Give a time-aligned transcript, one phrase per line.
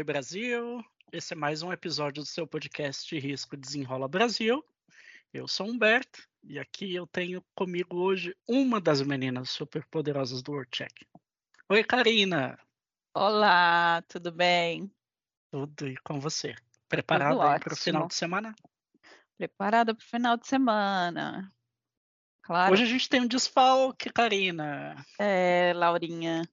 [0.00, 0.82] Oi Brasil,
[1.12, 4.64] esse é mais um episódio do seu podcast Risco Desenrola Brasil.
[5.30, 11.06] Eu sou Humberto e aqui eu tenho comigo hoje uma das meninas superpoderosas do WordCheck.
[11.68, 12.58] Oi Karina!
[13.14, 14.90] Olá, tudo bem?
[15.50, 16.54] Tudo e com você?
[16.88, 18.56] Preparada para o final de semana?
[19.36, 21.52] Preparada para o final de semana.
[22.40, 22.72] Claro.
[22.72, 24.96] Hoje a gente tem um desfalque, Karina.
[25.18, 26.48] É, Laurinha.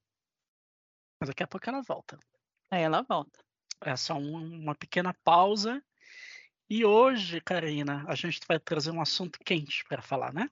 [1.22, 2.20] Mas daqui a pouco ela volta.
[2.70, 3.40] Aí ela volta.
[3.82, 5.84] É só um, uma pequena pausa.
[6.70, 10.50] E hoje, Karina, a gente vai trazer um assunto quente para falar, né?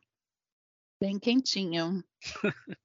[1.02, 2.00] Bem quentinho.
[2.00, 2.04] O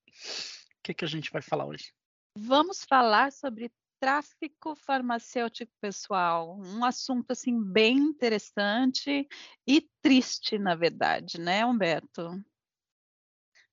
[0.83, 1.93] que, que a gente vai falar hoje?
[2.37, 9.29] Vamos falar sobre tráfico farmacêutico pessoal, um assunto assim bem interessante
[9.67, 12.43] e triste, na verdade, né, Humberto?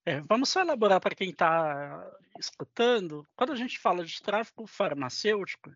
[0.08, 3.26] É, vamos só elaborar para quem está escutando.
[3.36, 5.70] Quando a gente fala de tráfico farmacêutico,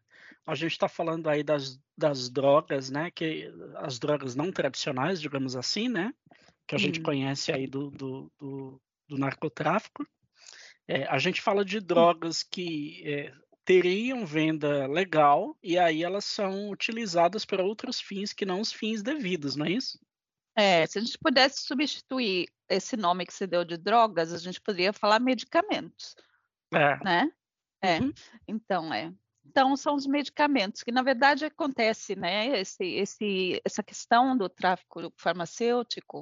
[0.46, 3.10] a gente está falando aí das, das drogas, né?
[3.10, 6.14] Que as drogas não tradicionais, digamos assim, né?
[6.66, 7.02] Que a gente hum.
[7.02, 10.08] conhece aí do, do, do, do narcotráfico.
[10.88, 13.34] É, a gente fala de drogas que é,
[13.66, 19.02] teriam venda legal e aí elas são utilizadas para outros fins que não os fins
[19.02, 19.98] devidos, não é isso?
[20.54, 24.60] É, se a gente pudesse substituir esse nome que você deu de drogas, a gente
[24.60, 26.14] poderia falar medicamentos.
[26.72, 27.04] É.
[27.04, 27.32] Né?
[27.82, 28.00] É.
[28.00, 28.12] Uhum.
[28.46, 29.12] Então, é.
[29.44, 32.60] Então, são os medicamentos, que na verdade acontece, né?
[32.60, 36.20] Esse, esse, essa questão do tráfico farmacêutico,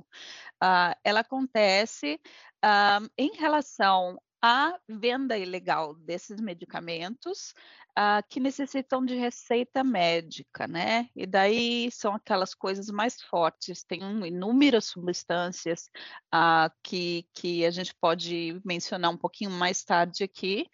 [0.62, 2.18] uh, ela acontece
[2.64, 7.52] uh, em relação à venda ilegal desses medicamentos
[7.90, 11.08] uh, que necessitam de receita médica, né?
[11.14, 15.90] E daí são aquelas coisas mais fortes, tem inúmeras substâncias
[16.34, 20.66] uh, que, que a gente pode mencionar um pouquinho mais tarde aqui,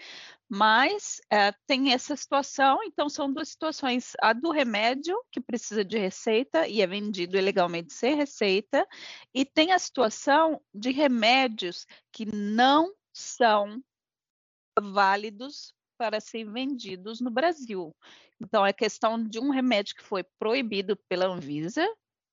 [0.49, 5.99] mas uh, tem essa situação, então são duas situações: a do remédio, que precisa de
[5.99, 8.87] receita e é vendido ilegalmente sem receita,
[9.35, 13.83] e tem a situação de remédios que não são
[14.79, 17.97] válidos para serem vendidos no Brasil.
[18.41, 21.87] Então, é questão de um remédio que foi proibido pela Anvisa,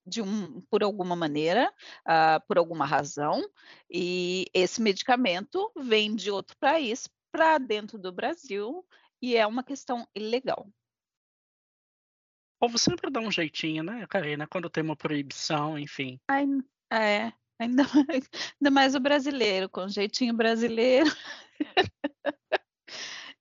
[0.05, 3.41] de um, por alguma maneira, uh, por alguma razão,
[3.89, 8.85] e esse medicamento vem de outro país para dentro do Brasil
[9.21, 10.67] e é uma questão ilegal.
[12.57, 16.19] O povo sempre dá um jeitinho, né, Karina, quando tem uma proibição, enfim.
[16.27, 16.45] Ai,
[16.91, 17.31] é,
[17.63, 18.29] Ainda mais,
[18.61, 21.09] ainda mais o brasileiro, com jeitinho brasileiro.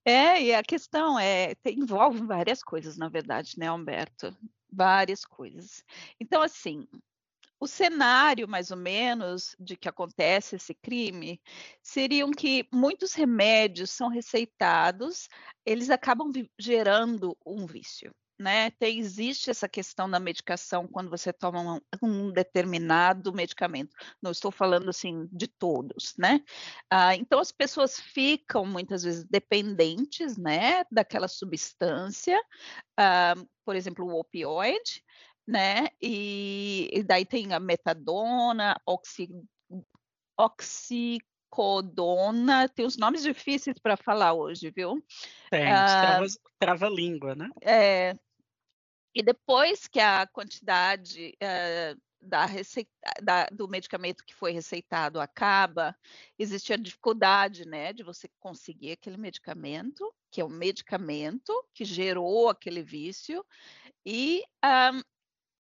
[0.04, 4.36] É, e a questão é, tem, envolve várias coisas, na verdade, né, Humberto?
[4.68, 5.84] Várias coisas.
[6.18, 6.88] Então, assim,
[7.60, 11.40] o cenário, mais ou menos, de que acontece esse crime,
[11.80, 15.28] seriam que muitos remédios são receitados,
[15.64, 18.70] eles acabam gerando um vício né?
[18.72, 23.94] Tem, existe essa questão da medicação quando você toma um, um, determinado medicamento.
[24.20, 26.40] Não estou falando assim de todos, né?
[26.90, 32.40] Ah, então as pessoas ficam muitas vezes dependentes, né, daquela substância,
[32.96, 33.34] ah,
[33.64, 35.04] por exemplo, o opioide,
[35.46, 35.88] né?
[36.00, 39.28] E, e daí tem a metadona, oxi,
[41.52, 45.04] oxicodona, tem os nomes difíceis para falar hoje, viu?
[45.50, 46.20] Tem, ah,
[46.58, 47.50] trava-língua, né?
[47.60, 48.16] É,
[49.14, 52.90] e depois que a quantidade uh, da receita,
[53.22, 55.94] da, do medicamento que foi receitado acaba,
[56.38, 62.48] existe a dificuldade, né, de você conseguir aquele medicamento, que é o medicamento que gerou
[62.48, 63.44] aquele vício,
[64.06, 65.02] e um,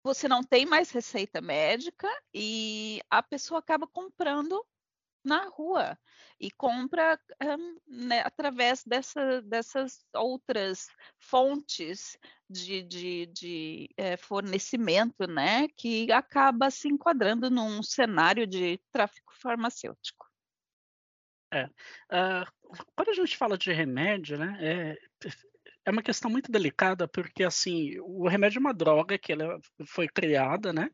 [0.04, 4.66] você não tem mais receita médica e a pessoa acaba comprando
[5.24, 5.98] na rua
[6.40, 10.88] e compra um, né, através dessa, dessas outras
[11.18, 12.18] fontes
[12.50, 20.28] de, de, de é, fornecimento, né, que acaba se enquadrando num cenário de tráfico farmacêutico.
[21.52, 21.66] É.
[21.66, 22.46] Uh,
[22.96, 24.98] quando a gente fala de remédio, né, é,
[25.86, 30.08] é uma questão muito delicada porque assim o remédio é uma droga que ela foi
[30.08, 30.92] criada, né,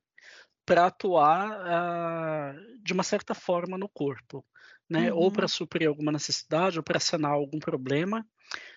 [0.65, 4.43] para atuar uh, de uma certa forma no corpo,
[4.89, 5.11] né?
[5.11, 5.19] Uhum.
[5.19, 8.25] Ou para suprir alguma necessidade, ou para sanar algum problema.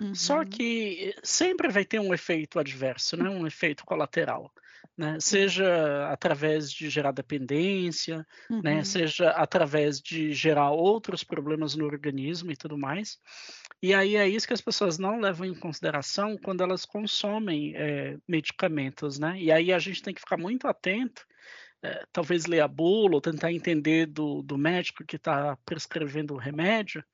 [0.00, 0.14] Uhum.
[0.14, 3.28] Só que sempre vai ter um efeito adverso, né?
[3.28, 4.52] Um efeito colateral,
[4.96, 5.18] né?
[5.20, 8.24] Seja através de gerar dependência, né?
[8.50, 8.62] uhum.
[8.62, 8.84] né?
[8.84, 13.18] Seja através de gerar outros problemas no organismo e tudo mais.
[13.80, 18.16] E aí é isso que as pessoas não levam em consideração quando elas consomem é,
[18.26, 19.38] medicamentos, né?
[19.38, 21.24] E aí a gente tem que ficar muito atento
[21.82, 26.38] é, talvez ler a bula ou tentar entender do, do médico que está prescrevendo o
[26.38, 27.04] remédio,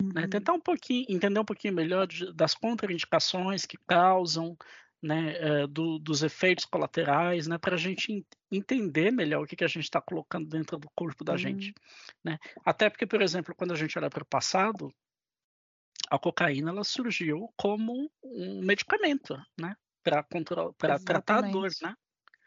[0.00, 0.12] né, uhum.
[0.12, 0.28] né?
[0.28, 4.56] tentar um pouquinho, entender um pouquinho melhor de, das contraindicações que causam,
[5.02, 9.64] né, é, do, dos efeitos colaterais, né, para a gente entender melhor o que, que
[9.64, 11.38] a gente está colocando dentro do corpo da uhum.
[11.38, 11.74] gente.
[12.22, 12.38] Né?
[12.64, 14.94] Até porque, por exemplo, quando a gente olha para o passado,
[16.08, 20.22] a cocaína ela surgiu como um medicamento, né, para
[21.00, 21.94] tratar a dor, né?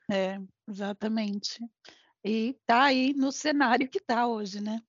[0.09, 0.37] É,
[0.67, 1.59] exatamente.
[2.23, 4.81] E está aí no cenário que está hoje, né?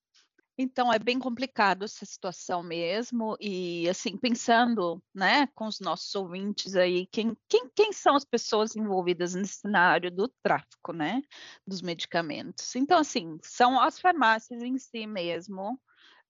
[0.59, 6.77] Então é bem complicado essa situação mesmo e assim pensando, né, com os nossos ouvintes
[6.77, 11.23] aí, quem, quem, quem são as pessoas envolvidas nesse cenário do tráfico, né,
[11.67, 12.75] dos medicamentos?
[12.77, 15.81] Então assim são as farmácias em si mesmo,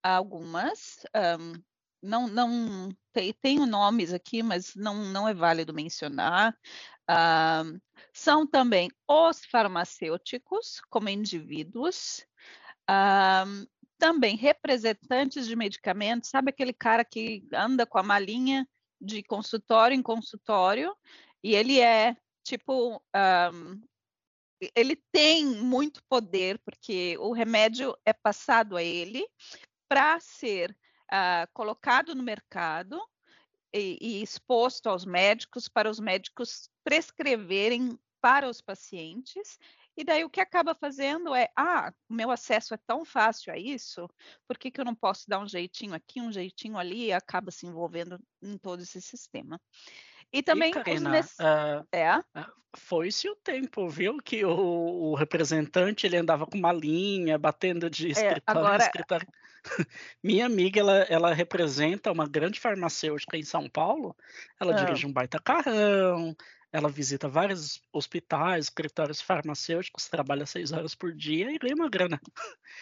[0.03, 1.01] algumas
[1.41, 1.63] um,
[2.03, 6.57] não, não tem, tenho nomes aqui, mas não, não é válido mencionar.
[7.11, 7.81] Uh,
[8.13, 12.27] são também os farmacêuticos, como indivíduos,
[12.91, 13.67] uh,
[13.99, 18.69] também representantes de medicamentos, sabe aquele cara que anda com a malinha
[19.01, 20.95] de consultório em consultório
[21.43, 23.81] e ele é tipo um,
[24.75, 29.27] ele tem muito poder porque o remédio é passado a ele
[29.89, 30.77] para ser
[31.13, 33.01] uh, colocado no mercado
[33.73, 39.59] e, e exposto aos médicos para os médicos prescreverem para os pacientes
[39.97, 43.57] e daí o que acaba fazendo é, ah, o meu acesso é tão fácil a
[43.57, 44.09] isso,
[44.47, 47.51] por que, que eu não posso dar um jeitinho aqui, um jeitinho ali, e acaba
[47.51, 49.59] se envolvendo em todo esse sistema.
[50.31, 50.71] E também.
[50.71, 51.43] E, Karina, nesse...
[51.43, 52.19] uh, é?
[52.19, 54.19] Uh, foi-se o tempo, viu?
[54.19, 58.83] Que o, o, representante ele andava com uma linha, batendo de escritório é, agora...
[58.85, 59.27] escritório.
[60.23, 64.17] Minha amiga, ela, ela representa uma grande farmacêutica em São Paulo.
[64.61, 64.85] Ela ah.
[64.85, 66.37] dirige um baita carrão,
[66.73, 72.21] ela visita vários hospitais, escritórios farmacêuticos, trabalha seis horas por dia e ganha uma grana.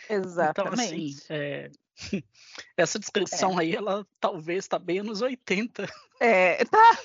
[0.08, 0.54] Exatamente.
[0.54, 1.70] Então, assim, é...
[2.76, 3.62] essa descrição é.
[3.62, 5.88] aí, ela talvez está bem nos 80.
[6.20, 6.98] É, tá.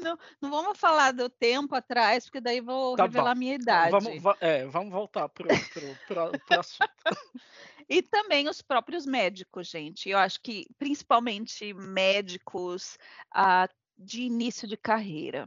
[0.00, 3.38] Não, não, vamos falar do tempo atrás, porque daí vou tá revelar bom.
[3.38, 3.90] minha idade.
[3.90, 6.84] Vamos, é, vamos voltar para o assunto.
[7.86, 10.08] E também os próprios médicos, gente.
[10.08, 12.96] Eu acho que principalmente médicos,
[13.30, 13.68] ah,
[13.98, 15.46] de início de carreira,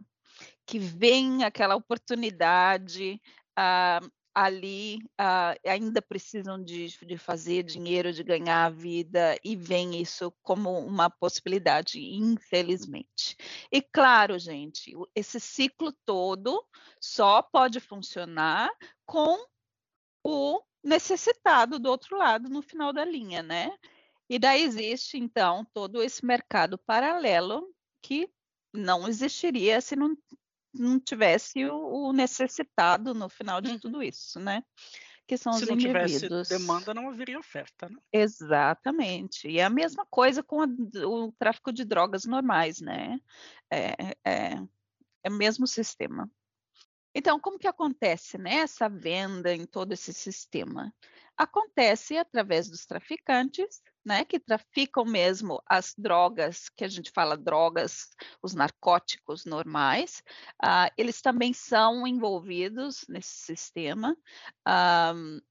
[0.66, 3.20] que vem aquela oportunidade
[3.58, 10.00] uh, ali, uh, ainda precisam de, de fazer dinheiro, de ganhar a vida, e vem
[10.00, 13.36] isso como uma possibilidade, infelizmente.
[13.72, 16.64] E claro, gente, esse ciclo todo
[17.02, 18.70] só pode funcionar
[19.08, 19.44] com
[20.24, 23.76] o necessitado do outro lado no final da linha, né?
[24.30, 27.74] E daí existe, então, todo esse mercado paralelo
[28.04, 28.30] que
[28.72, 30.16] não existiria se não,
[30.80, 33.80] não tivesse o, o necessitado no final de uhum.
[33.80, 34.64] tudo isso, né?
[35.28, 37.98] Que são se os não tivesse demanda, não haveria oferta, né?
[38.14, 39.48] Exatamente.
[39.48, 40.68] E é a mesma coisa com a,
[41.06, 43.20] o tráfico de drogas normais, né?
[43.70, 44.64] É, é,
[45.24, 46.30] é o mesmo sistema.
[47.14, 50.94] Então, como que acontece né, essa venda em todo esse sistema?
[51.36, 58.08] Acontece através dos traficantes, né, que traficam mesmo as drogas, que a gente fala drogas,
[58.42, 60.24] os narcóticos normais,
[60.64, 64.16] uh, eles também são envolvidos nesse sistema.
[64.66, 65.42] Um,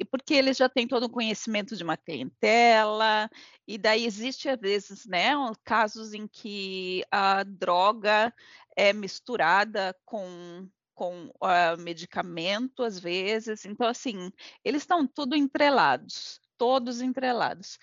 [0.00, 3.30] e porque eles já têm todo o conhecimento de uma clientela,
[3.68, 5.30] e daí existe às vezes, né,
[5.62, 8.34] casos em que a droga
[8.76, 13.64] é misturada com com uh, medicamento, às vezes.
[13.64, 14.30] Então, assim,
[14.64, 17.76] eles estão tudo entrelados, todos entrelados.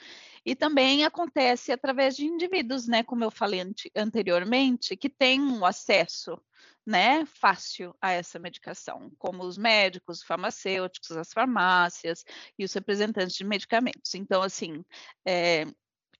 [0.46, 3.62] E também acontece através de indivíduos, né, como eu falei
[3.94, 6.42] anteriormente, que têm um acesso
[6.88, 12.24] né, fácil a essa medicação, como os médicos, os farmacêuticos, as farmácias
[12.58, 14.16] e os representantes de medicamentos.
[14.16, 14.82] Então, assim,
[15.28, 15.66] é,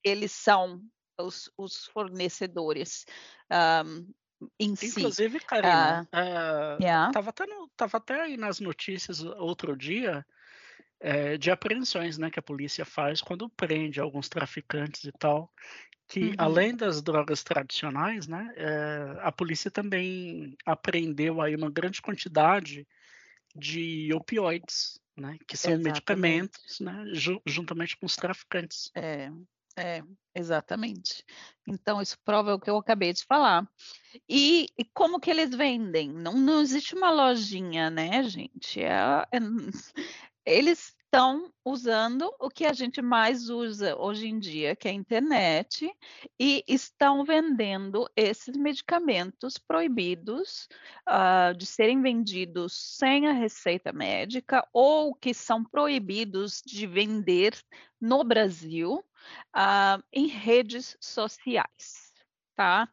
[0.04, 0.82] eles são
[1.18, 3.06] os, os fornecedores
[3.86, 4.06] um,
[4.60, 4.88] em si.
[4.88, 7.10] Inclusive, Karina, uh, yeah.
[7.14, 10.26] tava, até no, tava até aí nas notícias outro dia
[11.00, 15.52] é, de apreensões né, que a polícia faz quando prende alguns traficantes e tal.
[16.08, 16.36] Que uhum.
[16.38, 22.88] além das drogas tradicionais, né, é, a polícia também apreendeu aí uma grande quantidade
[23.56, 25.94] de opioides, né, que são Exatamente.
[25.94, 27.06] medicamentos, né,
[27.46, 28.92] juntamente com os traficantes.
[28.96, 29.32] É,
[29.78, 30.04] é,
[30.36, 31.24] exatamente.
[31.68, 33.66] Então, isso prova o que eu acabei de falar.
[34.28, 36.12] E, e como que eles vendem?
[36.12, 38.82] Não, não existe uma lojinha, né, gente?
[38.82, 39.40] É, é,
[40.50, 44.94] eles estão usando o que a gente mais usa hoje em dia, que é a
[44.94, 45.92] internet,
[46.40, 50.68] e estão vendendo esses medicamentos proibidos
[51.08, 57.56] uh, de serem vendidos sem a receita médica ou que são proibidos de vender
[58.00, 59.04] no Brasil
[59.56, 62.14] uh, em redes sociais,
[62.56, 62.88] tá?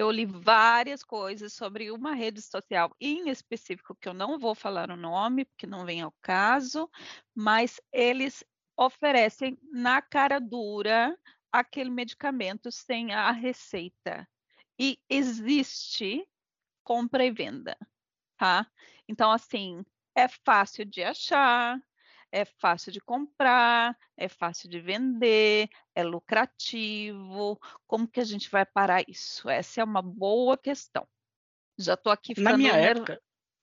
[0.00, 4.90] Eu li várias coisas sobre uma rede social em específico, que eu não vou falar
[4.90, 6.90] o nome, porque não vem ao caso,
[7.34, 8.42] mas eles
[8.78, 11.14] oferecem na cara dura
[11.52, 14.26] aquele medicamento sem a receita.
[14.78, 16.26] E existe
[16.82, 17.76] compra e venda,
[18.38, 18.66] tá?
[19.06, 21.78] Então, assim, é fácil de achar,
[22.32, 27.58] é fácil de comprar, é fácil de vender, é lucrativo.
[27.86, 29.48] Como que a gente vai parar isso?
[29.48, 31.06] Essa é uma boa questão.
[31.78, 32.52] Já estou aqui ficando.
[32.52, 33.20] Na minha época.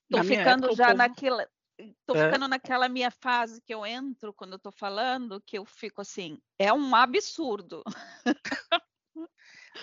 [0.09, 0.97] Estou ficando época, já povo...
[0.97, 1.47] naquela.
[1.77, 2.25] Estou é.
[2.25, 6.39] ficando naquela minha fase que eu entro quando eu estou falando, que eu fico assim,
[6.57, 7.83] é um absurdo.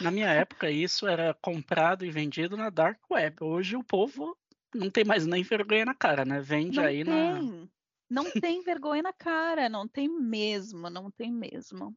[0.00, 3.36] Na minha época, isso era comprado e vendido na Dark Web.
[3.44, 4.36] Hoje o povo
[4.74, 6.40] não tem mais nem vergonha na cara, né?
[6.40, 7.14] Vende não aí tem.
[7.14, 7.68] na
[8.08, 11.96] não tem vergonha na cara, não tem mesmo, não tem mesmo.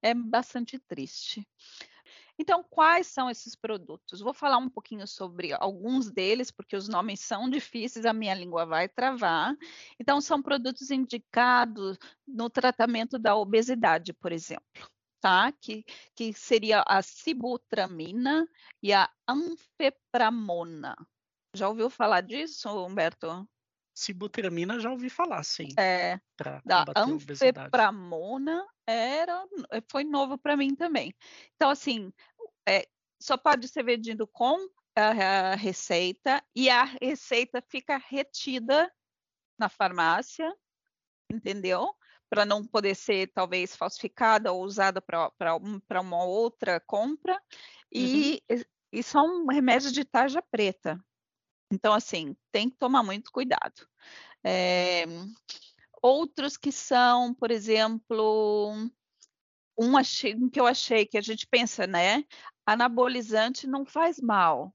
[0.00, 1.46] É bastante triste.
[2.38, 4.20] Então, quais são esses produtos?
[4.20, 8.66] Vou falar um pouquinho sobre alguns deles, porque os nomes são difíceis, a minha língua
[8.66, 9.54] vai travar.
[10.00, 14.88] Então, são produtos indicados no tratamento da obesidade, por exemplo,
[15.20, 15.52] tá?
[15.52, 15.84] Que,
[16.16, 18.48] que seria a sibutramina
[18.82, 20.96] e a anfepramona.
[21.54, 23.46] Já ouviu falar disso, Humberto?
[24.02, 25.68] Sibutramina já ouvi falar, sim.
[25.78, 26.20] É,
[26.64, 31.14] da anfepramona era, eh, foi novo para mim também.
[31.54, 32.12] Então, assim,
[32.68, 32.86] é,
[33.20, 34.56] só pode ser vendido com
[34.96, 38.92] a, a receita e a receita fica retida
[39.58, 40.52] na farmácia,
[41.32, 41.94] entendeu?
[42.28, 47.40] Para não poder ser talvez falsificada ou usada para uma outra compra.
[47.92, 48.62] E, uhum.
[48.92, 50.98] e são remédios de tarja preta.
[51.72, 53.88] Então, assim, tem que tomar muito cuidado.
[54.44, 55.04] É,
[56.02, 58.74] outros que são, por exemplo,
[59.78, 62.24] um, achei, um que eu achei que a gente pensa, né?
[62.66, 64.74] Anabolizante não faz mal,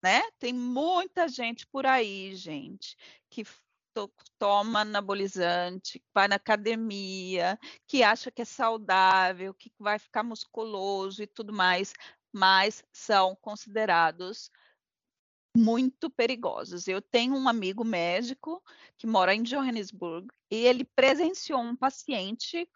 [0.00, 0.22] né?
[0.38, 2.96] Tem muita gente por aí, gente,
[3.28, 3.44] que
[3.92, 11.20] to toma anabolizante, vai na academia, que acha que é saudável, que vai ficar musculoso
[11.20, 11.92] e tudo mais,
[12.32, 14.52] mas são considerados
[15.58, 16.86] muito perigosos.
[16.86, 18.62] Eu tenho um amigo médico
[18.96, 22.68] que mora em Johannesburg e ele presenciou um paciente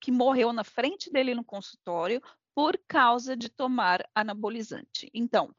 [0.00, 2.22] que morreu na frente dele no consultório
[2.54, 5.10] por causa de tomar anabolizante.
[5.12, 5.54] Então,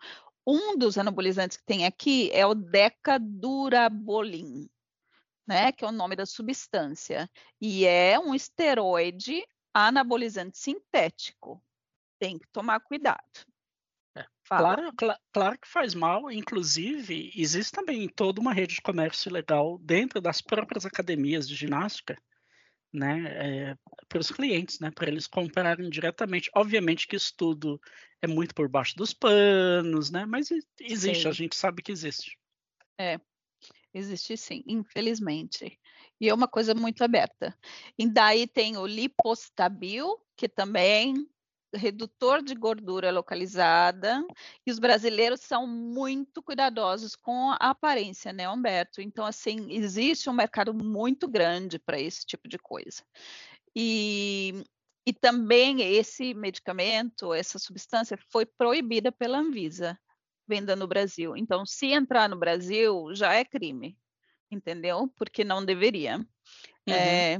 [0.45, 4.69] um dos anabolizantes que tem aqui é o decadurabolin,
[5.47, 7.29] né, que é o nome da substância,
[7.61, 11.61] e é um esteroide anabolizante sintético.
[12.17, 13.45] Tem que tomar cuidado.
[14.49, 19.77] Claro, cl claro que faz mal, inclusive existe também toda uma rede de comércio legal
[19.79, 22.17] dentro das próprias academias de ginástica,
[22.91, 23.75] né, é,
[24.07, 26.49] para os clientes, né, para eles comprarem diretamente.
[26.55, 27.79] Obviamente que isso tudo
[28.21, 31.27] é muito por baixo dos panos, né, mas existe, sim.
[31.27, 32.35] a gente sabe que existe.
[32.99, 33.19] É,
[33.93, 35.79] existe sim, infelizmente.
[36.19, 37.55] E é uma coisa muito aberta.
[37.97, 41.13] E daí tem o lipostabil, que também
[41.73, 44.23] redutor de gordura localizada,
[44.65, 49.01] e os brasileiros são muito cuidadosos com a aparência, né, Humberto?
[49.01, 53.03] Então, assim, existe um mercado muito grande para esse tipo de coisa.
[53.75, 54.63] E,
[55.05, 59.97] e também esse medicamento, essa substância, foi proibida pela Anvisa,
[60.47, 61.37] venda no Brasil.
[61.37, 63.97] Então, se entrar no Brasil, já é crime,
[64.51, 65.07] entendeu?
[65.15, 66.25] Porque não deveria.
[66.87, 66.95] Uhum.
[66.95, 67.39] É,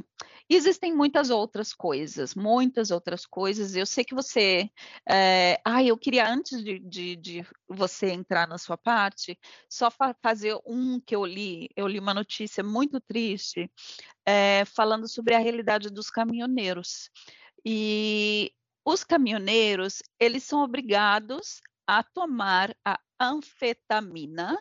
[0.50, 3.76] existem muitas outras coisas, muitas outras coisas.
[3.76, 4.70] Eu sei que você.
[5.08, 9.38] É, ah, eu queria, antes de, de, de, você entrar na sua parte,
[9.70, 11.70] só fa fazer um que eu li.
[11.76, 13.72] Eu li uma notícia muito triste
[14.26, 17.10] é, falando sobre a realidade dos caminhoneiros.
[17.66, 18.54] E
[18.86, 24.58] os caminhoneiros, eles são obrigados a tomar a anfetamina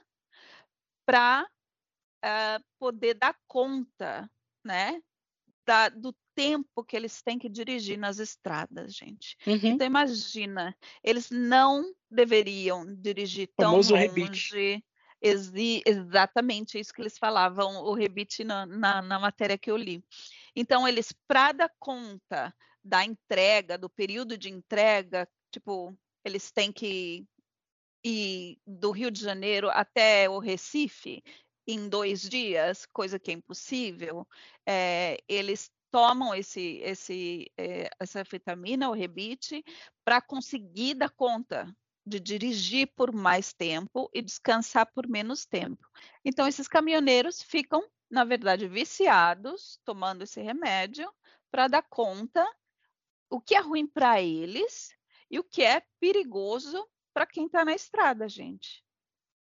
[1.07, 1.47] para
[2.25, 4.29] uh, poder dar conta
[4.69, 5.01] né,
[5.67, 9.37] da, do tempo que eles têm que dirigir nas estradas, gente.
[9.47, 9.59] Uhum.
[9.63, 13.95] Então imagina, eles não deveriam dirigir tão longe.
[13.95, 14.85] Rebite.
[15.85, 20.05] Exatamente isso que eles falavam, o rebite na, na, na matéria que eu li.
[20.55, 25.93] Então, eles, para dar conta da entrega, do período de entrega, tipo,
[26.25, 27.27] eles têm que
[28.05, 31.21] ir do Rio de Janeiro até o Recife,
[31.69, 34.27] em dois dias, coisa que é impossível,
[34.67, 39.63] é, eles tomam esse, esse, é, essa vitamina, o rebite,
[40.03, 41.71] para conseguir dar conta
[42.07, 45.87] de dirigir por mais tempo e descansar por menos tempo.
[46.25, 51.13] Então, esses caminhoneiros ficam, na verdade, viciados, tomando esse remédio,
[51.51, 52.47] para dar conta
[53.29, 54.97] o que é ruim para eles
[55.31, 58.83] e o que é perigoso para quem está na estrada, gente.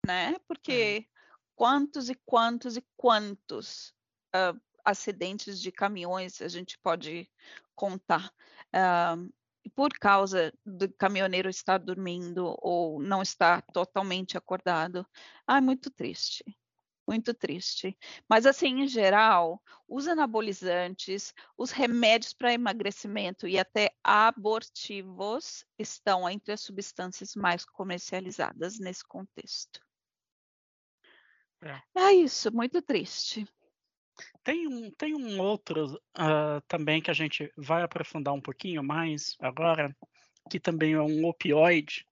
[0.07, 0.37] Né?
[0.47, 1.20] Porque é.
[1.61, 3.93] Quantos e quantos e quantos
[4.35, 7.31] uh, acidentes de caminhões a gente pode
[7.75, 8.33] contar?
[8.75, 9.31] Uh,
[9.75, 15.07] por causa do caminhoneiro estar dormindo ou não estar totalmente acordado.
[15.47, 16.43] Ah, muito triste
[17.07, 17.99] muito triste.
[18.29, 26.53] Mas, assim, em geral, os anabolizantes, os remédios para emagrecimento e até abortivos estão entre
[26.53, 29.81] as substâncias mais comercializadas nesse contexto.
[31.63, 33.47] É, é isso, muito triste.
[34.43, 39.37] Tem um, tem um outro uh, também que a gente vai aprofundar um pouquinho mais
[39.41, 39.95] agora,
[40.51, 42.05] que também é um opioide,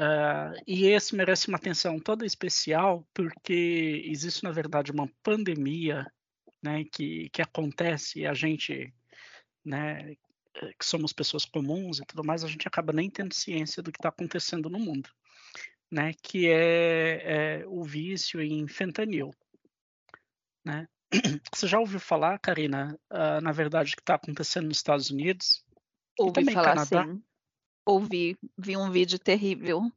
[0.00, 6.10] Uh, e esse merece uma atenção toda especial, porque existe, na verdade, uma pandemia
[6.62, 8.94] né, que, que acontece e a gente,
[9.62, 10.14] né,
[10.78, 13.98] que somos pessoas comuns e tudo mais, a gente acaba nem tendo ciência do que
[13.98, 15.10] está acontecendo no mundo,
[15.90, 19.30] né, que é, é, o vício em fentanil.
[20.64, 20.86] Né?
[21.54, 25.64] Você já ouviu falar, Karina, uh, na verdade, que está acontecendo nos Estados Unidos?
[26.18, 27.04] Ouvi falar, Canadá?
[27.04, 27.22] sim
[27.84, 29.90] ouvi, vi um vídeo terrível.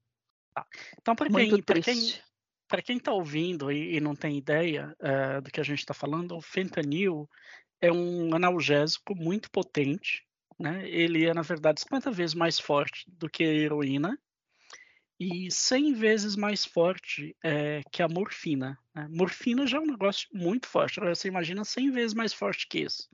[0.53, 0.65] Tá.
[0.99, 1.95] Então, para quem, para quem,
[2.83, 6.35] quem está ouvindo e, e, não tem ideia uh, do que a gente está falando,
[6.35, 7.29] o fentanil
[7.81, 10.23] é um analgésico muito potente,
[10.59, 10.87] né?
[10.87, 14.17] Ele é na verdade 50 vezes mais forte do que a heroína
[15.23, 18.77] e 100 vezes mais forte é, que a morfina.
[18.93, 19.07] Né?
[19.09, 20.99] Morfina já é um negócio muito forte.
[20.99, 23.09] Você imagina 100 vezes mais forte que isso.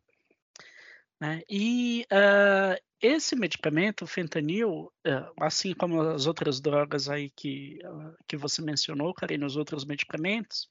[1.20, 1.44] Né?
[1.48, 8.16] E uh, esse medicamento, o fentanil, uh, assim como as outras drogas aí que, uh,
[8.28, 10.68] que você mencionou, Karine, os outros medicamentos,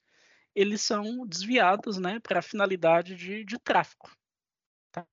[0.53, 4.11] eles são desviados né, para a finalidade de, de tráfico.
[4.91, 5.05] Tá?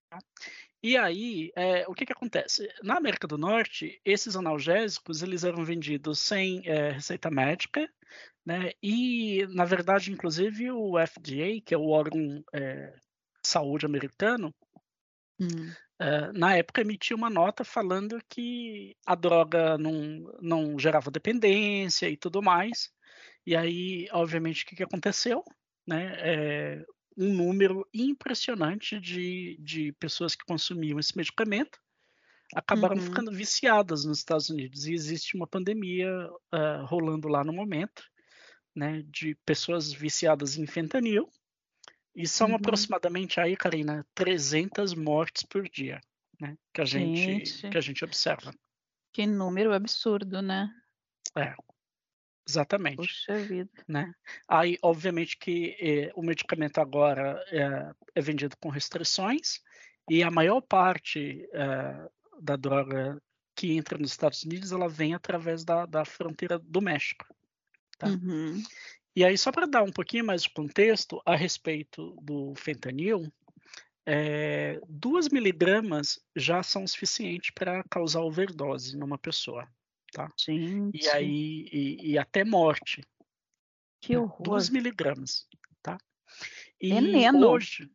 [0.87, 2.73] E aí, é, o que, que acontece?
[2.81, 7.93] Na América do Norte, esses analgésicos eles eram vendidos sem é, receita médica,
[8.45, 8.71] né?
[8.81, 12.95] E, na verdade, inclusive o FDA, que é o órgão é,
[13.45, 14.55] saúde americano,
[15.39, 15.71] Hum.
[16.01, 22.17] Uh, na época emitiu uma nota falando que a droga não, não gerava dependência e
[22.17, 22.91] tudo mais.
[23.47, 25.43] E aí, obviamente, o que, que aconteceu?
[25.87, 26.15] Né?
[26.19, 26.85] É,
[27.17, 31.79] um número impressionante de, de pessoas que consumiam esse medicamento
[32.55, 33.03] acabaram uhum.
[33.03, 34.87] ficando viciadas nos Estados Unidos.
[34.87, 38.03] E existe uma pandemia uh, rolando lá no momento,
[38.75, 41.29] né, de pessoas viciadas em fentanil,
[42.15, 42.57] e são uhum.
[42.57, 46.01] aproximadamente aí, Karina, 300 mortes por dia,
[46.41, 46.57] né?
[46.73, 48.55] Que a gente, gente, que a gente observa.
[49.13, 50.71] Que número absurdo, né?
[51.37, 51.55] É.
[52.49, 52.97] Exatamente.
[52.97, 53.71] Puxa vida.
[53.89, 54.13] Né?
[54.49, 59.61] Aí, obviamente, que eh, o medicamento agora é, é, vendido com restrições
[60.09, 62.09] e a maior parte eh,
[62.41, 63.21] da droga
[63.57, 67.27] que entra nos Estados Unidos ela vem através da, da fronteira do México.
[67.99, 68.07] Tá?
[68.07, 68.63] Uhum.
[69.17, 73.33] E aí, só para dar um pouquinho mais de contexto a respeito do fentanil,
[74.05, 79.67] é, duas miligramas já são suficientes para causar overdose numa pessoa,
[80.17, 80.33] tá?
[80.39, 81.05] Gente.
[81.05, 83.03] E aí, e, e até morte.
[84.01, 84.19] Que né?
[84.19, 84.43] horror.
[84.43, 85.47] Duas miligramas,
[85.83, 85.99] tá?
[86.81, 87.47] E veneno.
[87.47, 87.93] Hoje,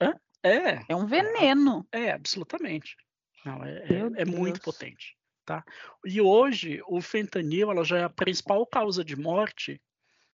[0.00, 0.18] Hã?
[0.42, 0.82] é.
[0.88, 1.86] É um veneno.
[1.92, 2.96] É, absolutamente.
[3.44, 5.62] Não, é, é, é muito potente, tá?
[6.04, 9.80] E hoje o fentanil, ela já é a principal causa de morte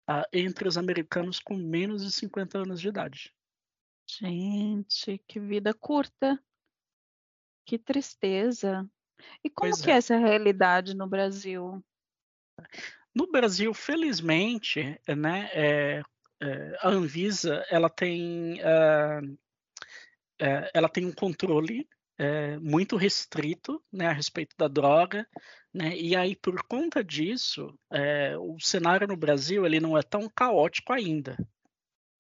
[0.08, 3.34] uh, entre os americanos com menos de 50 anos de idade.
[4.06, 6.42] Gente, que vida curta.
[7.66, 8.88] Que tristeza.
[9.44, 9.94] E como pois que é.
[9.94, 11.82] é essa realidade no Brasil?
[13.14, 16.02] No Brasil, felizmente, né, é,
[16.40, 19.38] é, a Anvisa ela tem, uh,
[20.72, 21.88] ela tem um controle
[22.20, 25.26] é, muito restrito né, a respeito da droga,
[25.72, 30.28] né, e aí por conta disso é, o cenário no Brasil ele não é tão
[30.28, 31.36] caótico ainda,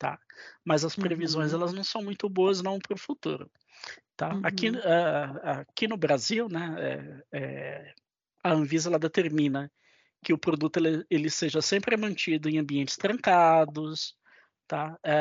[0.00, 0.18] tá?
[0.64, 1.60] Mas as previsões uhum.
[1.60, 3.50] elas não são muito boas não para o futuro,
[4.16, 4.34] tá?
[4.34, 4.40] Uhum.
[4.42, 7.92] Aqui, uh, aqui no Brasil, né, é,
[8.42, 9.70] a Anvisa ela determina
[10.24, 14.18] que o produto ele, ele seja sempre mantido em ambientes trancados,
[14.66, 14.96] Tá?
[15.02, 15.12] É,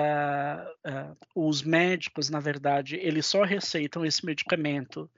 [0.86, 5.10] é, os médicos, na verdade, eles só receitam esse medicamento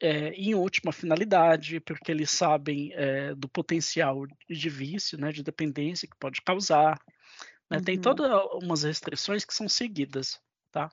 [0.00, 2.92] é, em última finalidade, porque eles sabem
[3.36, 6.98] do potencial de vício, né, de dependência que pode causar.
[7.72, 7.78] Né?
[7.78, 7.84] Uhum.
[7.84, 8.30] Tem todas
[8.62, 10.38] umas restrições que são seguidas,
[10.70, 10.92] tá?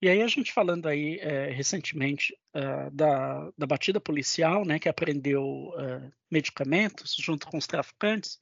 [0.00, 4.88] E aí a gente falando aí é, recentemente uh, da, da batida policial, né, que
[4.88, 8.38] apreendeu uh, medicamentos junto com os traficantes,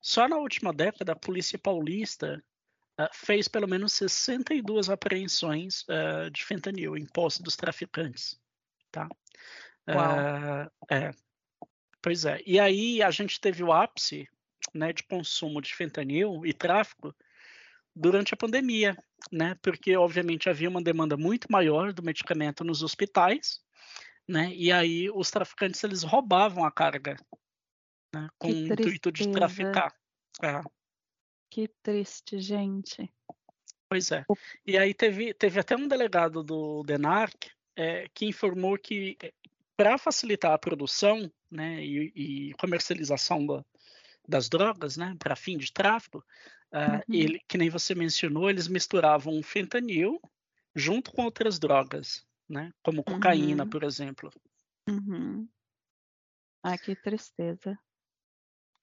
[0.00, 2.42] só na última década a polícia paulista
[3.00, 5.84] uh, fez pelo menos 62 apreensões
[6.32, 8.38] de fentanil em posse dos traficantes,
[8.90, 9.08] tá?
[9.88, 10.70] Uau.
[10.90, 11.10] é,
[12.00, 12.40] pois é.
[12.46, 14.28] E aí a gente teve o ápice
[14.74, 17.14] né, de consumo de fentanil e tráfico
[17.94, 18.96] durante a pandemia,
[19.30, 19.56] né?
[19.62, 23.60] Porque obviamente havia uma demanda muito maior do medicamento nos hospitais,
[24.26, 24.52] né?
[24.52, 27.16] E aí os traficantes eles roubavam a carga,
[28.12, 28.28] né?
[28.38, 29.94] Com o intuito de traficar.
[30.42, 30.60] É.
[31.48, 33.08] Que triste, gente.
[33.88, 34.24] Pois é.
[34.66, 39.32] E aí teve, teve até um delegado do DENARC é, que informou que é,
[39.76, 42.12] para facilitar a produção né, e,
[42.50, 43.64] e comercialização da,
[44.26, 46.24] das drogas, né, para fim de tráfico,
[46.74, 47.14] Uh, uhum.
[47.14, 50.20] ele, que nem você mencionou, eles misturavam fentanil
[50.74, 52.72] junto com outras drogas, né?
[52.82, 53.70] Como cocaína, uhum.
[53.70, 54.28] por exemplo.
[54.88, 55.48] Uhum.
[56.64, 57.78] Ai, que tristeza.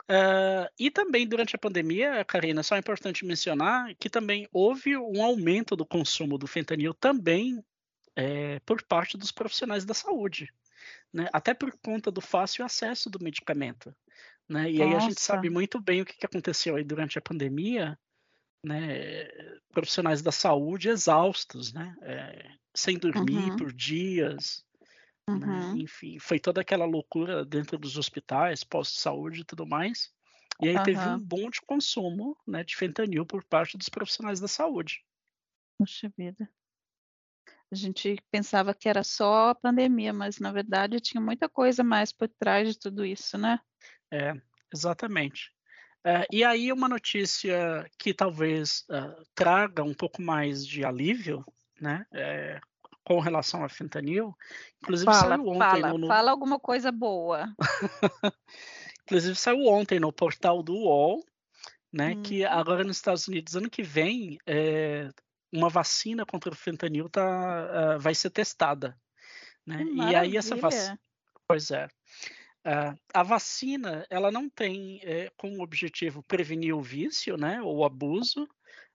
[0.04, 5.22] Uh, e também durante a pandemia, Karina, só é importante mencionar que também houve um
[5.22, 7.62] aumento do consumo do fentanil também
[8.16, 10.50] é, por parte dos profissionais da saúde,
[11.14, 11.28] né?
[11.34, 13.94] até por conta do fácil acesso do medicamento.
[14.52, 14.70] Né?
[14.70, 17.98] E aí a gente sabe muito bem o que, que aconteceu aí durante a pandemia,
[18.66, 19.26] né?
[19.72, 21.96] Profissionais da saúde exaustos, né?
[22.02, 23.56] É, sem dormir uhum.
[23.56, 24.66] por dias,
[25.26, 25.36] né?
[25.36, 25.40] uhum.
[25.40, 25.82] né?
[25.82, 30.14] enfim, foi toda aquela loucura dentro dos hospitais, pós-saúde e tudo mais.
[30.62, 30.84] E aí uhum.
[30.84, 35.02] teve um bom de consumo, né, de fentanil por parte dos profissionais da saúde.
[35.80, 36.48] Puxa vida.
[37.72, 42.12] A gente pensava que era só a pandemia, mas na verdade tinha muita coisa mais
[42.12, 43.58] por trás de tudo isso, né?
[44.12, 44.34] É,
[44.74, 45.52] exatamente.
[46.04, 51.46] É, e aí uma notícia que talvez uh, traga um pouco mais de alívio,
[51.80, 52.60] né, é,
[53.04, 54.36] com relação a fentanil,
[54.82, 57.54] inclusive fala, saiu ontem fala, no, fala alguma coisa boa.
[59.04, 61.24] inclusive saiu ontem no portal do UOL,
[61.94, 62.24] né, hum.
[62.24, 65.08] que agora nos Estados Unidos ano que vem é,
[65.52, 68.98] uma vacina contra o fentanil tá, uh, vai ser testada,
[69.66, 69.84] né?
[69.84, 71.00] E aí essa vacina,
[71.48, 71.88] pois é.
[72.66, 77.86] Uh, a vacina, ela não tem é, como objetivo prevenir o vício, né, ou o
[77.86, 78.48] abuso,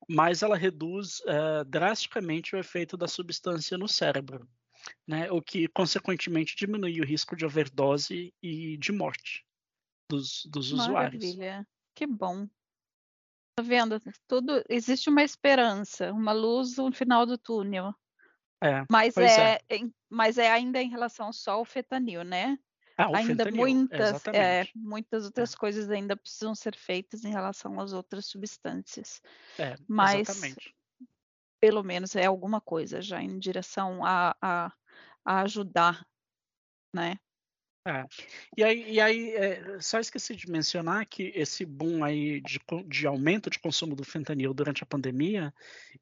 [0.09, 4.48] mas ela reduz uh, drasticamente o efeito da substância no cérebro,
[5.07, 9.44] né, o que consequentemente diminui o risco de overdose e de morte
[10.09, 11.24] dos, dos usuários.
[11.24, 12.46] Maravilha, que bom.
[13.59, 14.00] Tá vendo?
[14.29, 17.92] Tudo existe uma esperança, uma luz no final do túnel.
[18.62, 22.59] É, mas é, é, mas é ainda em relação só ao fetanil, né?
[22.96, 25.26] Ah, ainda muitas, é, muitas é.
[25.26, 25.56] outras é.
[25.56, 29.20] coisas ainda precisam ser feitas em relação às outras substâncias.
[29.59, 30.74] É, Mas, exatamente.
[31.61, 34.72] pelo menos é alguma coisa já em direção a, a,
[35.22, 36.06] a ajudar,
[36.94, 37.18] né?
[37.87, 38.04] É.
[38.56, 43.06] E aí, e aí é, só esqueci de mencionar que esse boom aí de, de,
[43.06, 45.54] aumento de consumo do fentanil durante a pandemia,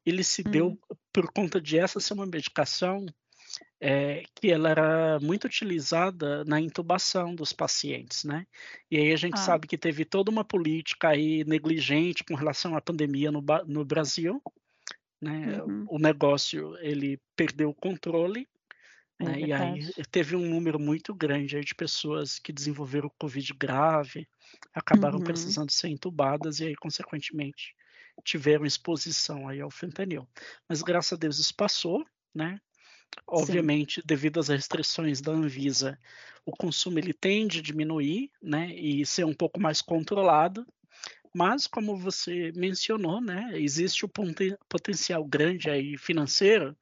[0.07, 0.51] ele se hum.
[0.51, 0.81] deu
[1.13, 3.05] por conta de essa ser uma medicação
[3.81, 8.47] é, que ela era muito utilizada na intubação dos pacientes, né?
[8.91, 9.43] E aí a gente ah.
[9.43, 14.43] sabe que teve toda uma política aí negligente com relação à pandemia no, no Brasil,
[15.21, 15.63] né?
[15.63, 15.85] Uhum.
[15.89, 18.49] O negócio ele perdeu o controle,
[19.21, 19.41] é né?
[19.41, 24.27] E aí teve um número muito grande de pessoas que desenvolveram Covid grave,
[24.73, 25.25] acabaram uhum.
[25.25, 27.75] precisando ser entubadas e aí consequentemente
[28.25, 30.27] tiveram exposição aí ao fentanil.
[30.69, 32.59] Mas graças a Deus isso passou, né?
[33.27, 34.07] Obviamente, Sim.
[34.07, 35.99] devido às restrições da Anvisa,
[36.45, 40.67] o consumo ele tende a diminuir, né, e ser um pouco mais controlado.
[41.35, 46.77] Mas, como você mencionou, né, existe o poten potencial grande aí financeiro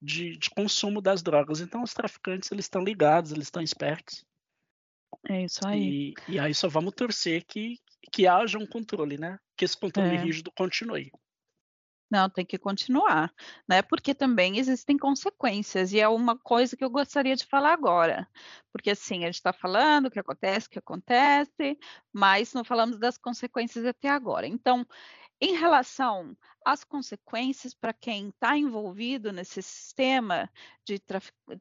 [0.00, 1.60] de, de, consumo das drogas.
[1.60, 4.24] Então, os traficantes eles estão ligados, eles estão espertos.
[5.28, 6.14] É isso aí.
[6.28, 7.78] E, e aí só vamos torcer que,
[8.12, 9.38] que haja um controle, né?
[9.56, 10.18] Que esse controle é.
[10.18, 11.10] rígido continue.
[12.12, 13.32] Não, tem que continuar,
[13.66, 13.80] né?
[13.80, 18.28] Porque também existem consequências, e é uma coisa que eu gostaria de falar agora.
[18.70, 21.78] Porque assim, a gente está falando o que acontece, o que acontece,
[22.12, 24.46] mas não falamos das consequências até agora.
[24.46, 24.86] Então,
[25.40, 30.50] em relação às consequências para quem está envolvido nesse sistema
[30.84, 31.00] de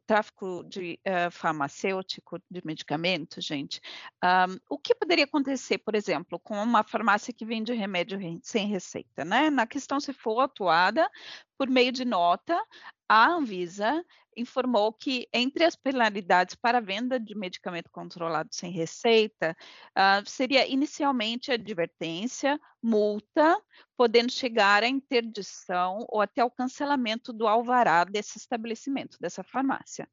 [0.05, 3.79] tráfico, de uh, farmacêutico de medicamentos, gente,
[4.23, 9.23] um, o que poderia acontecer, por exemplo, com uma farmácia que vende remédio sem receita,
[9.23, 9.49] né?
[9.49, 11.09] Na questão se for atuada
[11.57, 12.59] por meio de nota,
[13.07, 14.03] a Anvisa
[14.35, 19.55] informou que entre as penalidades para venda de medicamento controlado sem receita,
[19.89, 23.61] uh, seria inicialmente advertência, multa,
[24.01, 30.09] podendo chegar à interdição ou até o cancelamento do alvará desse estabelecimento, dessa farmácia.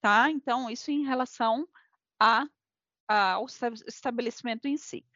[0.00, 0.28] Tá?
[0.28, 1.64] Então, isso em relação
[2.18, 2.48] a,
[3.06, 3.46] a, ao
[3.86, 5.06] estabelecimento em si.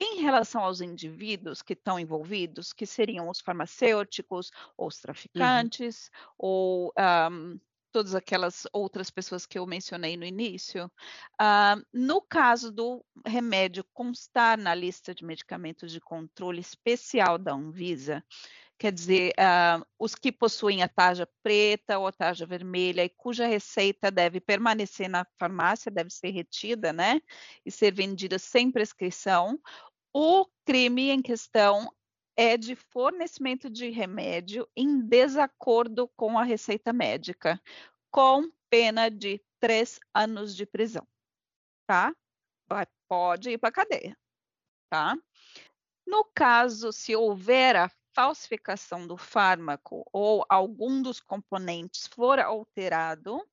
[0.00, 5.02] Em relação aos indivíduos que estão envolvidos, que seriam os farmacêuticos, ou os uhum.
[5.02, 6.34] traficantes, uhum.
[6.36, 6.92] ou
[7.30, 7.60] um,
[7.92, 10.86] todas aquelas outras pessoas que eu mencionei no início,
[11.40, 18.24] uh, no caso do remédio constar na lista de medicamentos de controle especial da Anvisa,
[18.78, 23.46] quer dizer, uh, os que possuem a tarja preta ou a tarja vermelha e cuja
[23.46, 27.20] receita deve permanecer na farmácia, deve ser retida, né,
[27.66, 29.58] e ser vendida sem prescrição,
[30.12, 31.92] o crime em questão
[32.40, 37.60] é de fornecimento de remédio em desacordo com a receita médica,
[38.12, 41.04] com pena de três anos de prisão,
[41.84, 42.14] tá?
[43.08, 44.16] Pode ir para cadeia,
[44.88, 45.18] tá?
[46.06, 53.44] No caso, se houver a falsificação do fármaco ou algum dos componentes for alterado,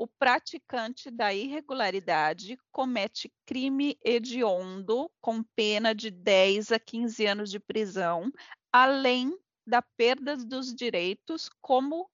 [0.00, 7.60] o praticante da irregularidade comete crime hediondo com pena de 10 a 15 anos de
[7.60, 8.32] prisão,
[8.72, 12.10] além da perda dos direitos, como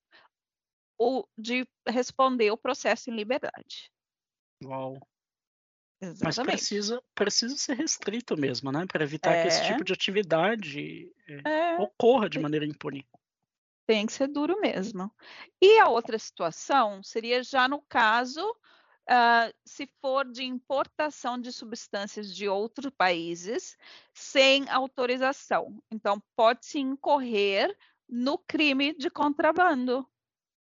[0.98, 3.88] o de responder o processo em liberdade.
[4.64, 4.98] Uau.
[6.02, 6.24] Exatamente.
[6.24, 8.84] Mas precisa, precisa ser restrito mesmo, né?
[8.84, 9.42] Para evitar é.
[9.42, 9.84] que esse tipo é.
[9.84, 13.06] de atividade é, ocorra de maneira impune.
[13.86, 15.10] Tem que ser duro mesmo.
[15.62, 22.34] E a outra situação seria já no caso, uh, se for de importação de substâncias
[22.34, 23.76] de outros países
[24.12, 25.80] sem autorização.
[25.90, 27.76] Então, pode-se incorrer
[28.08, 30.06] no crime de contrabando.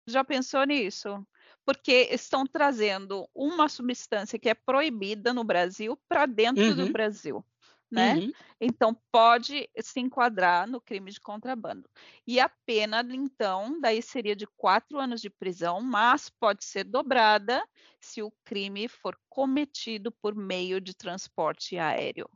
[0.07, 1.27] Já pensou nisso?
[1.65, 6.77] Porque estão trazendo uma substância que é proibida no Brasil para dentro uhum.
[6.77, 7.45] do Brasil
[7.91, 8.15] né?
[8.15, 8.33] Uhum.
[8.61, 11.89] Então pode se enquadrar no crime de contrabando.
[12.27, 17.67] E a pena, então, daí seria de quatro anos de prisão, mas pode ser dobrada
[18.01, 22.29] se o crime for cometido por meio de transporte aéreo.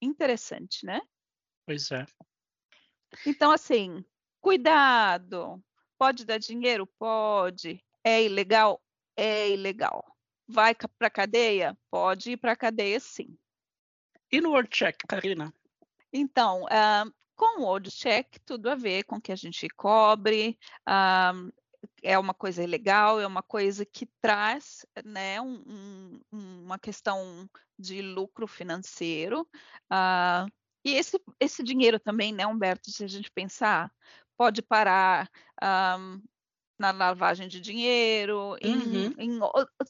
[0.00, 1.00] Interessante, né?
[1.66, 2.04] Pois é.
[3.26, 4.04] Então, assim,
[4.40, 5.62] cuidado.
[5.98, 6.86] Pode dar dinheiro?
[6.98, 7.84] Pode.
[8.04, 8.80] É ilegal?
[9.16, 10.04] É ilegal.
[10.46, 11.76] Vai para cadeia?
[11.90, 13.36] Pode ir para cadeia, sim.
[14.30, 15.52] E no World Check, Karina?
[16.12, 20.58] Então, uh, com o World Check, tudo a ver com o que a gente cobre,
[20.88, 21.52] uh,
[22.02, 28.02] é uma coisa legal, é uma coisa que traz né, um, um, uma questão de
[28.02, 29.48] lucro financeiro.
[29.90, 30.50] Uh,
[30.84, 33.92] e esse, esse dinheiro também, né, Humberto, se a gente pensar,
[34.36, 35.30] pode parar
[35.98, 36.22] um,
[36.78, 39.14] na lavagem de dinheiro, uhum.
[39.18, 39.38] em, em,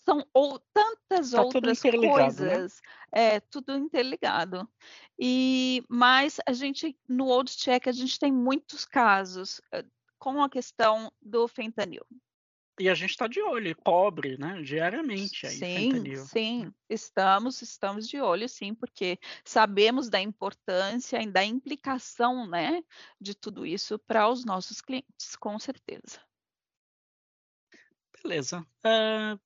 [0.04, 1.92] são ou, tantas tá outras né?
[1.92, 2.80] coisas,
[3.12, 3.36] né?
[3.36, 4.68] é tudo interligado.
[5.18, 9.84] E mas a gente no Old Check a gente tem muitos casos eh,
[10.18, 12.04] com a questão do fentanil.
[12.80, 16.24] E a gente está de olho, cobre, né, diariamente aí sim, fentanil.
[16.24, 22.82] Sim, estamos, estamos de olho, sim, porque sabemos da importância e da implicação, né,
[23.20, 26.20] de tudo isso para os nossos clientes, com certeza.
[28.22, 28.66] Beleza.
[28.84, 29.38] Uh,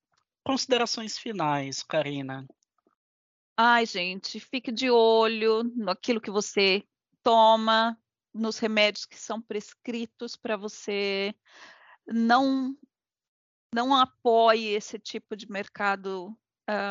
[0.45, 2.47] considerações finais, Karina.
[3.57, 6.83] Ai, gente, fique de olho naquilo que você
[7.23, 7.99] toma,
[8.33, 11.35] nos remédios que são prescritos para você.
[12.07, 12.77] Não
[13.75, 16.37] não apoie esse tipo de mercado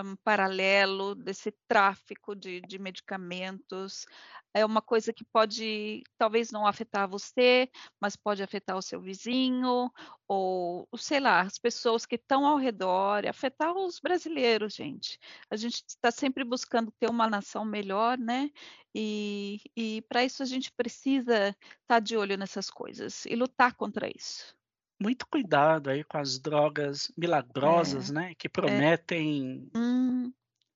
[0.04, 4.06] um, paralelo, desse tráfico de, de medicamentos
[4.54, 9.90] é uma coisa que pode talvez não afetar você, mas pode afetar o seu vizinho,
[10.28, 15.18] ou sei lá, as pessoas que estão ao redor, afetar os brasileiros, gente.
[15.50, 18.50] A gente está sempre buscando ter uma nação melhor, né?
[18.94, 21.56] E, e para isso a gente precisa estar
[21.88, 24.56] tá de olho nessas coisas e lutar contra isso.
[25.02, 28.34] Muito cuidado aí com as drogas milagrosas, é, né?
[28.38, 28.50] Que é.
[28.50, 29.70] prometem.
[29.74, 30.34] É, hum,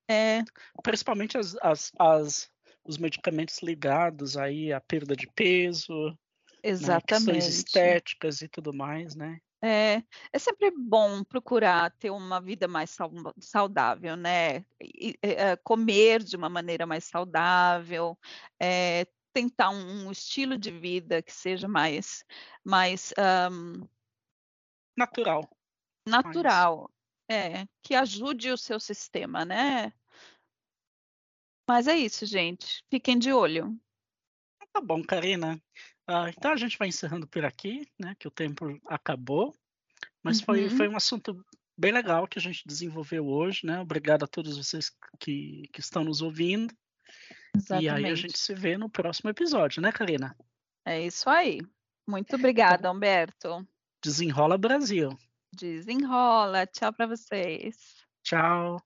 [0.10, 0.44] é.
[0.82, 2.52] Principalmente as, as, as
[2.84, 6.16] os medicamentos ligados aí à perda de peso,
[6.66, 7.28] Exatamente.
[7.28, 9.40] Né, questões estéticas e tudo mais, né?
[9.64, 12.96] É, é sempre bom procurar ter uma vida mais
[13.40, 14.66] saudável, né?
[14.82, 18.18] E, é, comer de uma maneira mais saudável,
[18.60, 22.24] é, tentar um, um, estilo de vida que seja mais,
[22.64, 23.14] mais
[23.52, 23.88] um,
[24.98, 25.50] natural.
[26.08, 26.90] Natural,
[27.30, 27.46] mais.
[27.46, 29.92] é, que ajude o seu sistema, né?
[31.68, 32.84] Mas é isso, gente.
[32.90, 33.76] Fiquem de olho.
[34.72, 35.56] Tá bom, Karina.
[36.08, 38.16] Uh, então a gente vai encerrando por aqui, né?
[38.20, 39.56] Que o tempo acabou.
[40.24, 40.46] Mas uhum.
[40.46, 41.44] foi, foi um assunto
[41.78, 43.80] bem legal que a gente desenvolveu hoje, né?
[43.80, 46.74] Obrigado a todos vocês que, que estão nos ouvindo.
[47.56, 47.86] Exatamente.
[47.86, 50.36] E aí a gente se vê no próximo episódio, né, Karina?
[50.86, 51.62] É isso aí.
[52.08, 53.68] Muito obrigada, Humberto.
[54.06, 55.18] Desenrola Brasil.
[55.52, 56.68] Desenrola.
[56.68, 57.76] Tchau para vocês.
[58.24, 58.80] Tchau.